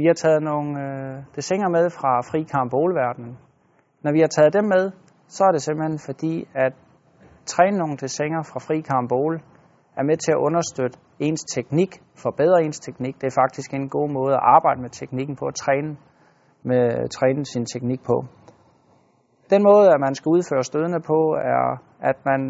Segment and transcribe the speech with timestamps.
[0.00, 3.38] Vi har taget nogle øh, desinger med fra Frikamp karambolverdenen.
[4.04, 4.84] Når vi har taget dem med,
[5.28, 6.72] så er det simpelthen fordi, at
[7.46, 9.34] træne nogle desinger fra Frikamp Ål
[9.98, 11.92] er med til at understøtte ens teknik,
[12.22, 13.14] forbedre ens teknik.
[13.20, 15.96] Det er faktisk en god måde at arbejde med teknikken på, at træne,
[16.62, 18.16] med, træne sin teknik på.
[19.50, 21.18] Den måde, at man skal udføre stødene på,
[21.54, 21.66] er,
[22.10, 22.40] at man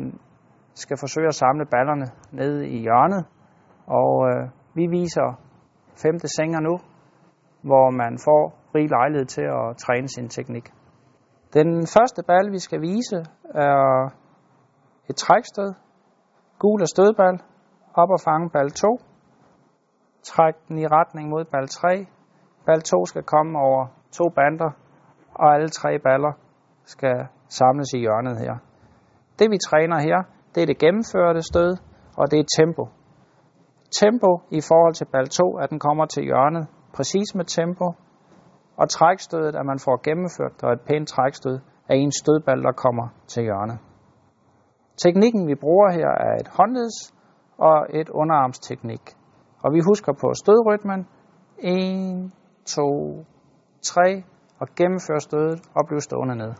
[0.75, 3.25] skal forsøge at samle ballerne ned i hjørnet.
[3.87, 4.43] Og øh,
[4.75, 5.27] vi viser
[6.03, 6.75] femte sænger nu,
[7.63, 8.43] hvor man får
[8.75, 10.67] rig lejlighed til at træne sin teknik.
[11.55, 13.19] Den første ball, vi skal vise,
[13.55, 14.11] er
[15.11, 15.73] et trækstød.
[16.59, 17.39] Gul er stødball.
[17.95, 18.99] Op og fange ball 2.
[20.23, 22.07] Træk den i retning mod ball 3.
[22.67, 24.71] Ball 2 skal komme over to bander,
[25.35, 26.33] og alle tre baller
[26.85, 27.17] skal
[27.49, 28.55] samles i hjørnet her.
[29.39, 30.19] Det vi træner her,
[30.55, 31.77] det er det gennemførte stød,
[32.17, 32.85] og det er tempo.
[34.01, 37.87] Tempo i forhold til ball 2, at den kommer til hjørnet præcis med tempo,
[38.77, 43.07] og trækstødet, at man får gennemført og et pænt trækstød af en stødball, der kommer
[43.27, 43.79] til hjørnet.
[45.03, 47.15] Teknikken, vi bruger her, er et håndleds
[47.59, 49.05] og et underarmsteknik.
[49.65, 51.07] Og vi husker på stødrytmen.
[51.59, 52.33] 1,
[52.67, 53.25] 2,
[53.83, 54.23] 3
[54.61, 56.53] og gennemfør stødet og bliv stående ned.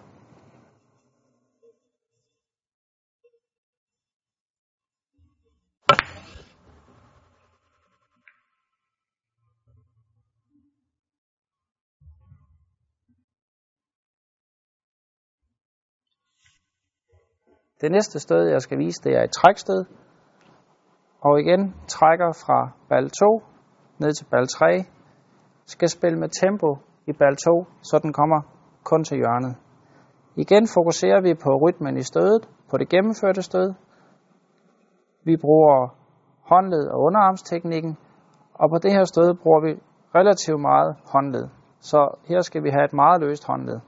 [17.81, 19.85] Det næste stød, jeg skal vise, det er et trækstød.
[21.21, 23.43] Og igen trækker fra bal 2
[23.99, 24.85] ned til bal 3.
[25.67, 26.71] Skal spille med tempo
[27.07, 28.41] i bal 2, så den kommer
[28.85, 29.57] kun til hjørnet.
[30.37, 33.75] Igen fokuserer vi på rytmen i stødet, på det gennemførte stød.
[35.25, 35.95] Vi bruger
[36.51, 37.97] håndled og underarmsteknikken,
[38.55, 39.73] og på det her stød bruger vi
[40.15, 41.49] relativt meget håndled.
[41.81, 43.81] Så her skal vi have et meget løst håndled.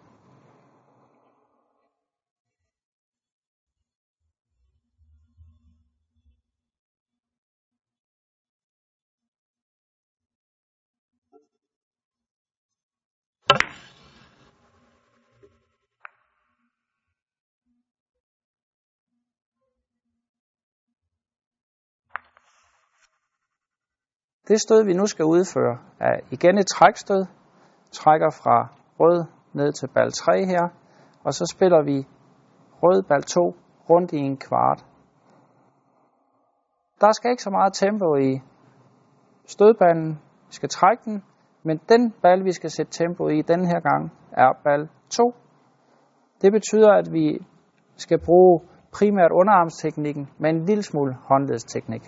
[24.48, 27.27] Det stød, vi nu skal udføre, er igen et trækstød.
[27.92, 28.69] Trækker fra
[29.01, 30.69] rød ned til bal 3 her,
[31.25, 32.07] og så spiller vi
[32.83, 33.55] rød bal 2
[33.91, 34.85] rundt i en kvart.
[37.01, 38.41] Der skal ikke så meget tempo i
[39.47, 40.08] stødbanen.
[40.48, 41.24] Vi skal trække den,
[41.63, 45.35] men den bal, vi skal sætte tempo i den her gang, er bal 2.
[46.42, 47.47] Det betyder, at vi
[47.97, 48.61] skal bruge
[48.92, 52.03] primært underarmsteknikken med en lille smule håndledsteknik.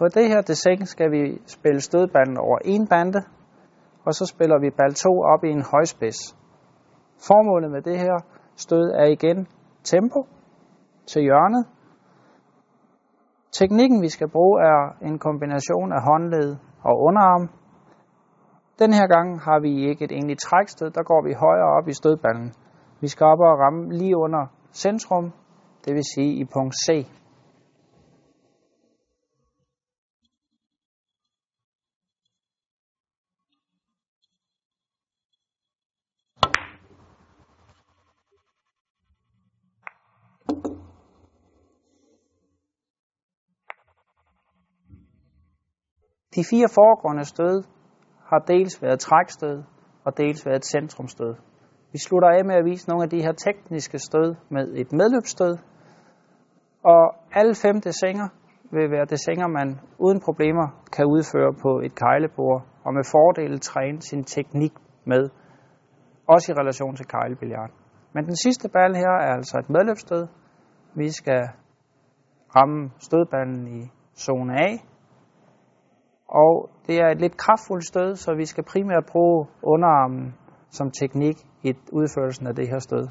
[0.00, 3.20] På det her design skal vi spille stødbanden over en bande,
[4.06, 6.20] og så spiller vi bal 2 op i en højspids.
[7.28, 8.16] Formålet med det her
[8.56, 9.46] stød er igen
[9.84, 10.20] tempo
[11.06, 11.66] til hjørnet.
[13.52, 17.48] Teknikken vi skal bruge er en kombination af håndled og underarm.
[18.78, 21.92] Den her gang har vi ikke et egentligt trækstød, der går vi højere op i
[21.92, 22.52] stødballen.
[23.00, 25.32] Vi skal op og ramme lige under centrum,
[25.84, 26.88] det vil sige i punkt C.
[46.34, 47.64] De fire foregående stød
[48.30, 49.62] har dels været trækstød
[50.04, 51.34] og dels været centrumstød.
[51.92, 55.56] Vi slutter af med at vise nogle af de her tekniske stød med et medløbsstød.
[56.84, 58.28] Og alle fem desinger
[58.70, 60.66] vil være desinger, man uden problemer
[60.96, 64.72] kan udføre på et kejlebord og med fordel træne sin teknik
[65.04, 65.28] med,
[66.26, 67.70] også i relation til kejlebilliard.
[68.14, 70.26] Men den sidste ball her er altså et medløbsstød.
[70.94, 71.42] Vi skal
[72.56, 73.80] ramme stødballen i
[74.16, 74.68] zone A,
[76.30, 80.34] og det er et lidt kraftfuldt stød, så vi skal primært bruge underarmen
[80.70, 83.06] som teknik i udførelsen af det her stød.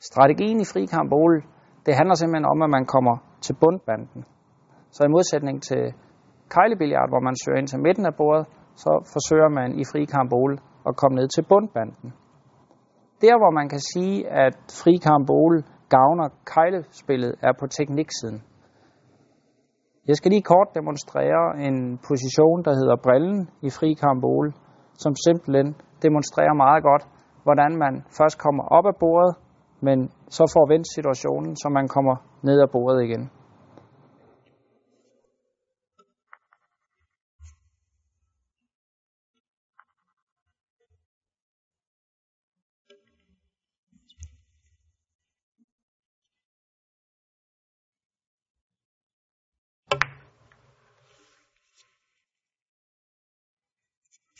[0.00, 1.42] Strategien i fri karambole,
[1.86, 4.24] det handler simpelthen om, at man kommer til bundbanden.
[4.90, 5.94] Så i modsætning til
[6.50, 8.46] kejlebilliard, hvor man søger ind til midten af bordet,
[8.84, 10.02] så forsøger man i fri
[10.88, 12.08] at komme ned til bundbanden.
[13.24, 14.94] Der, hvor man kan sige, at fri
[15.94, 18.38] gavner kejlespillet, er på tekniksiden.
[20.08, 21.76] Jeg skal lige kort demonstrere en
[22.08, 23.90] position, der hedder brillen i fri
[25.02, 25.68] som simpelthen
[26.06, 27.04] demonstrerer meget godt,
[27.46, 29.32] hvordan man først kommer op af bordet,
[29.86, 29.98] men
[30.36, 33.30] så får vendt situationen, så man kommer ned af bordet igen.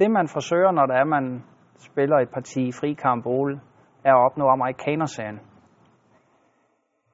[0.00, 1.44] Det man forsøger, når det er, man
[1.78, 3.60] spiller et parti fri karambole,
[4.04, 5.40] er at opnå amerikanersagen.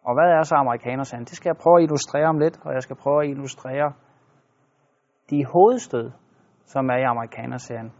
[0.05, 1.25] Og hvad er så amerikanersagen?
[1.25, 3.93] Det skal jeg prøve at illustrere om lidt, og jeg skal prøve at illustrere
[5.31, 6.11] de hovedstød,
[6.65, 7.93] som er i amerikanerserien.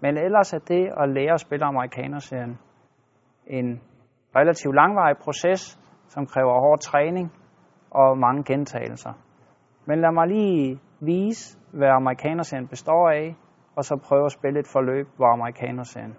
[0.00, 2.58] Men ellers er det at lære at spille amerikanerserien
[3.46, 3.80] en
[4.36, 7.32] relativt langvarig proces, som kræver hård træning
[7.90, 9.12] og mange gentagelser.
[9.86, 13.36] Men lad mig lige vise, hvad amerikanerserien består af,
[13.76, 16.16] og så prøve at spille et forløb, hvor amerikanerserien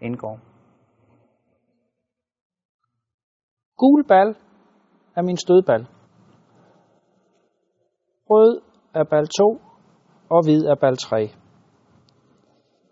[0.00, 0.38] indgår.
[3.76, 4.34] Gul bal
[5.16, 5.86] er min stødbal.
[8.30, 8.60] Rød
[8.94, 9.60] er bal 2,
[10.30, 11.30] og hvid er bal 3.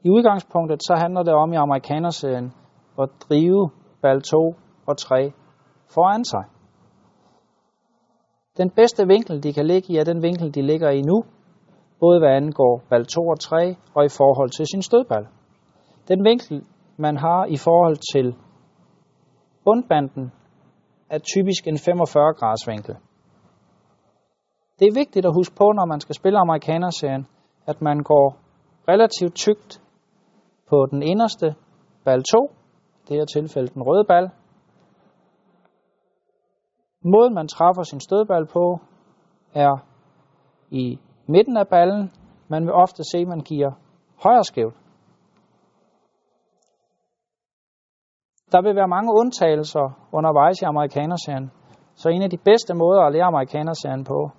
[0.05, 2.53] I udgangspunktet så handler det om i amerikanerserien
[3.03, 3.71] at drive
[4.03, 4.55] bal 2
[4.87, 5.33] og 3
[5.95, 6.45] foran sig.
[8.57, 11.25] Den bedste vinkel, de kan ligge i, er den vinkel, de ligger i nu,
[12.01, 15.27] både hvad angår bal 2 og 3 og i forhold til sin stødbal.
[16.09, 16.67] Den vinkel,
[16.97, 18.35] man har i forhold til
[19.65, 20.33] bundbanden,
[21.11, 22.97] er typisk en 45 graders vinkel.
[24.79, 27.27] Det er vigtigt at huske på, når man skal spille amerikanerserien,
[27.67, 28.37] at man går
[28.89, 29.83] relativt tykt
[30.71, 31.55] på den inderste
[32.05, 32.51] bal 2,
[33.09, 34.31] det her tilfælde den røde bal.
[37.05, 38.81] Måden man træffer sin stødbal på,
[39.55, 39.85] er
[40.71, 42.13] i midten af ballen.
[42.49, 43.71] Man vil ofte se, at man giver
[44.25, 44.75] højre skævt.
[48.53, 51.51] Der vil være mange undtagelser undervejs i amerikanerserien,
[51.95, 54.31] så en af de bedste måder at lære amerikanerserien på,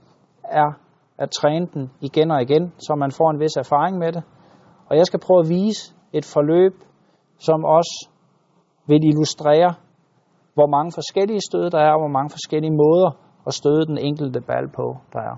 [0.44, 0.70] er
[1.18, 4.24] at træne den igen og igen, så man får en vis erfaring med det.
[4.90, 6.74] Og jeg skal prøve at vise et forløb,
[7.38, 8.10] som også
[8.88, 9.74] vil illustrere,
[10.54, 13.12] hvor mange forskellige stød der er, og hvor mange forskellige måder
[13.48, 15.36] at støde den enkelte ball på, der er.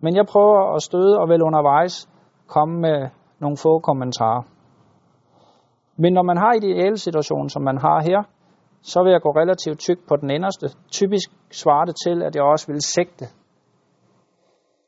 [0.00, 2.08] Men jeg prøver at støde og vel undervejs
[2.46, 4.42] komme med nogle få kommentarer.
[5.96, 8.22] Men når man har ideelle situation, som man har her,
[8.82, 10.66] så vil jeg gå relativt tyk på den inderste.
[10.90, 13.26] Typisk svarer det til, at jeg også vil sigte.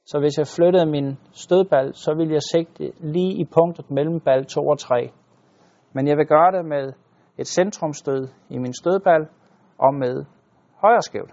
[0.06, 4.44] Så hvis jeg flyttede min stødbal, så vil jeg sigte lige i punktet mellem bal
[4.44, 5.10] 2 og 3.
[5.92, 6.92] Men jeg vil gøre det med
[7.38, 9.26] et centrumstød i min stødbal
[9.78, 10.24] og med
[10.82, 11.30] højre skævt.